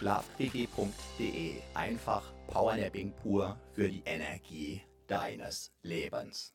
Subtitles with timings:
[0.00, 1.56] Schlafquickie.de.
[1.74, 6.54] Einfach Powernapping pur für die Energie deines Lebens.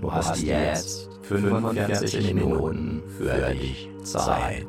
[0.00, 4.66] Du hast jetzt 45 Minuten für dich Zeit.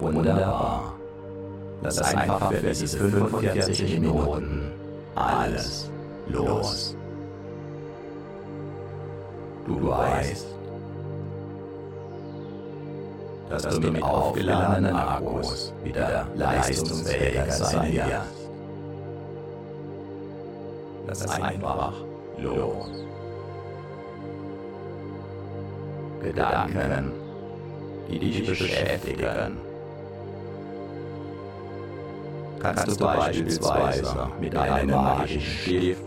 [0.00, 0.98] Wunderbar.
[1.82, 4.72] Lass einfach für diese 45 Minuten
[5.14, 5.88] alles
[6.26, 6.96] los.
[9.66, 10.59] Du weißt,
[13.50, 18.50] dass du mit aufgeladenen Akkus wieder leistungsfähiger sein wirst.
[21.06, 21.94] Lass einfach
[22.38, 23.04] los.
[26.22, 27.12] Gedanken,
[28.08, 29.58] die dich beschäftigen.
[32.60, 36.04] Kannst du beispielsweise mit einem magischen Stift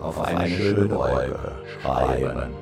[0.00, 2.61] auf eine schöne Wolke schreiben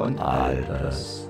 [0.00, 1.27] Und Altes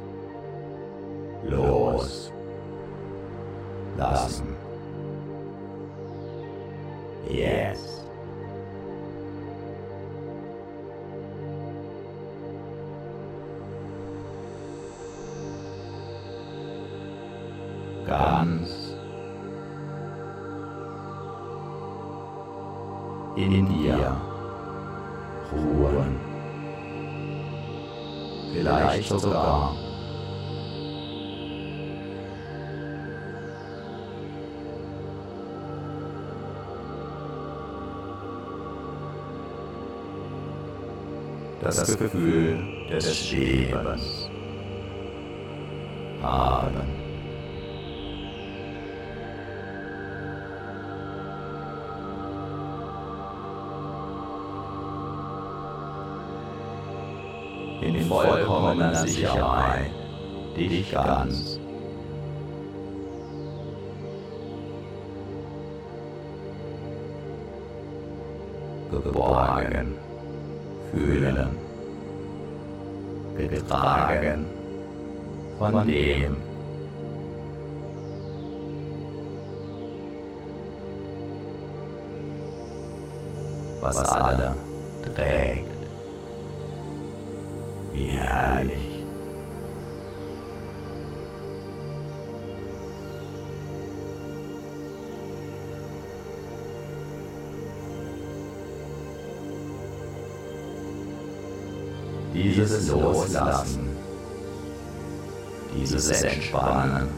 [41.79, 42.59] das Gefühl
[42.91, 44.29] des Schwebens
[46.23, 46.99] haben.
[57.81, 59.91] in vollkommener Sicherheit
[60.57, 61.61] dich ganz.
[68.91, 69.95] Geborgen
[70.91, 71.68] fühlen,
[73.47, 74.47] getragen
[75.59, 76.37] von dem,
[83.81, 84.55] was alle
[85.15, 85.69] trägt.
[87.93, 88.88] Wie herrlich.
[102.55, 103.91] Dieses Loslassen,
[105.77, 107.18] dieses Entspannen.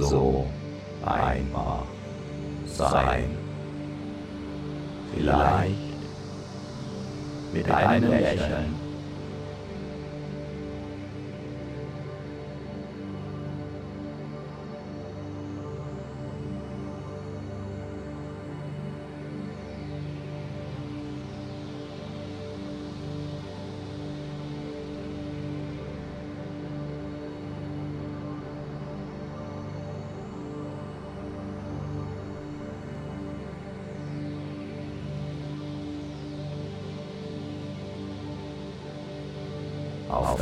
[0.00, 0.46] So
[1.04, 1.82] einfach
[2.66, 3.36] sein.
[5.14, 5.74] Vielleicht
[7.52, 8.79] mit einem Lächeln.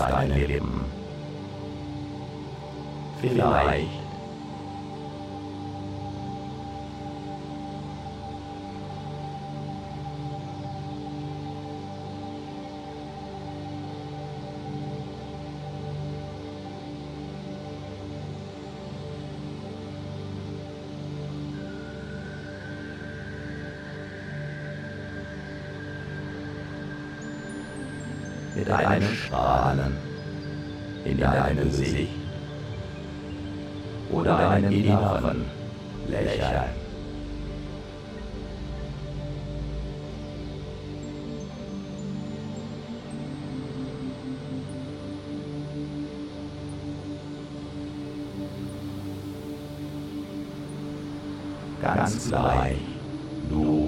[0.08, 0.48] Auf deine Lippen.
[0.48, 0.57] Vielleicht
[31.18, 32.08] in deinem Gesicht
[34.10, 35.44] oder einem inneren
[36.08, 36.78] Lächeln.
[51.82, 52.80] Ganz leicht,
[53.48, 53.88] du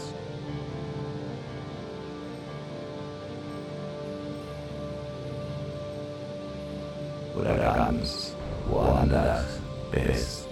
[7.53, 8.33] Oder ganz
[8.69, 9.45] woanders
[9.91, 10.47] bist.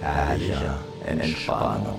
[0.00, 1.95] Herrliche Entspannung.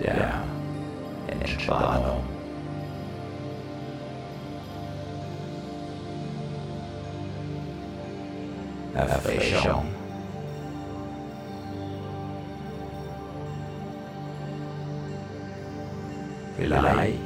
[0.00, 0.42] Der
[1.28, 2.22] Entspannung.
[8.94, 9.86] Erfrischung.
[16.56, 17.17] Vielleicht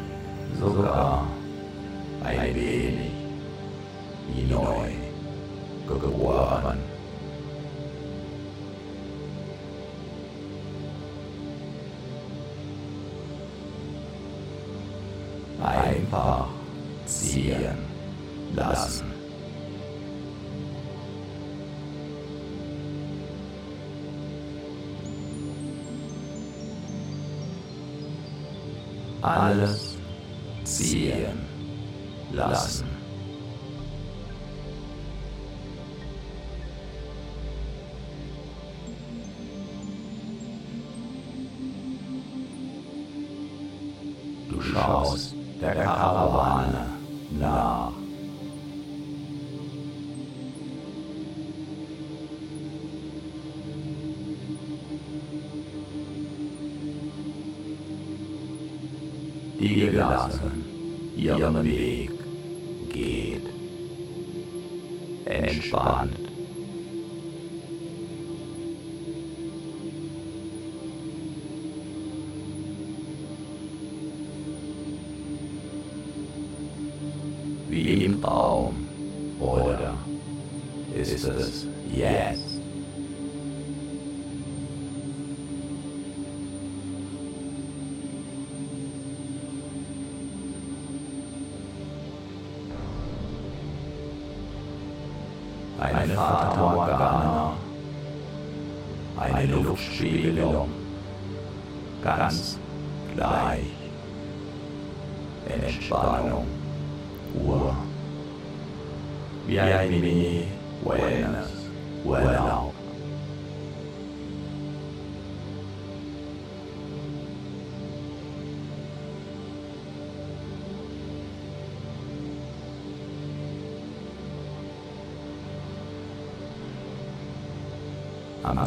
[29.23, 29.82] Alles
[60.13, 62.11] Die gelassen ihren Weg
[62.93, 63.47] geht.
[65.25, 66.23] Entspannt.
[77.73, 78.87] wie im Traum.
[79.41, 79.95] Oder
[80.95, 82.52] ist es jetzt?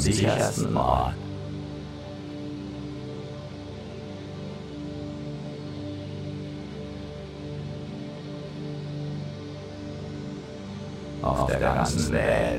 [0.06, 1.14] Sichersten Ort.
[11.22, 12.55] Auf der ganzen Welt.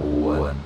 [0.00, 0.56] Ruhen.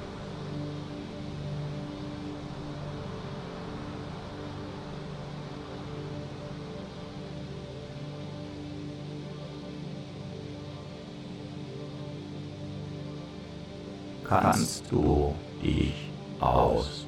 [14.28, 17.06] Kannst du dich ausruhen?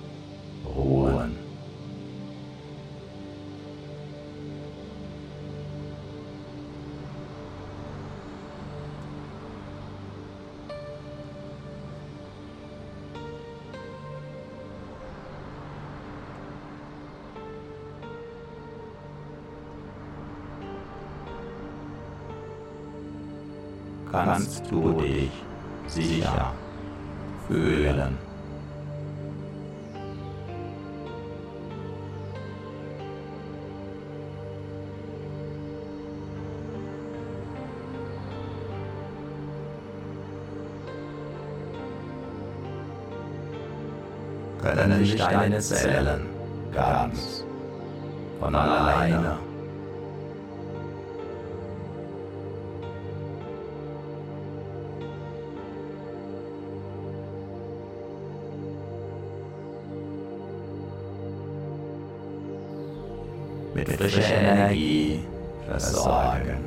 [24.71, 25.31] Du dich
[25.87, 26.53] sicher
[27.47, 28.19] fühlen.
[44.61, 46.27] Können sich deine Zellen
[46.75, 47.45] ganz
[48.39, 49.48] von alleine
[63.79, 65.21] mit frischer Energie
[65.67, 66.65] versorgen.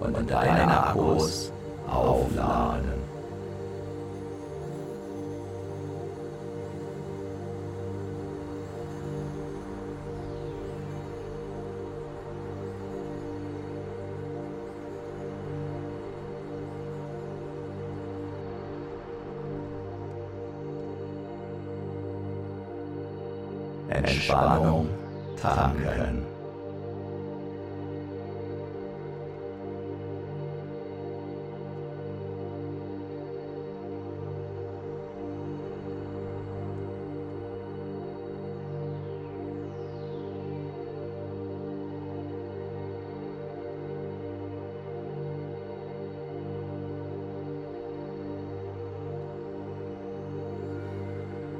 [0.00, 1.45] Und deine Akkus
[24.26, 24.88] Entspannung
[25.40, 26.26] tanken.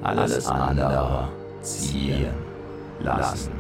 [0.03, 1.26] Alles andere
[3.07, 3.53] lassen.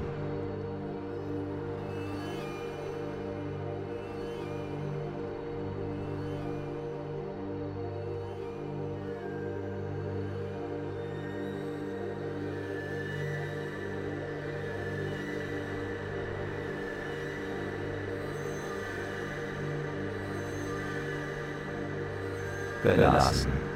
[22.82, 23.75] Gelassen.